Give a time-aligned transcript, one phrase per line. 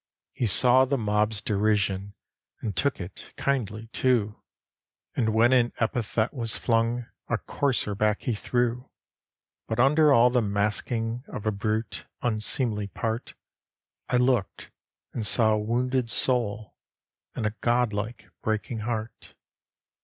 [0.33, 2.15] He saw the mob’s derision,
[2.59, 4.41] And took it kindly, too,
[5.15, 8.89] And when an epithet was flung, A coarser back he threw;
[9.67, 13.35] But under all the masking Of a brute, unseemly part,
[14.09, 14.71] I looked,
[15.13, 16.73] and saw a wounded soul,
[17.35, 19.35] And a god like, breaking heart.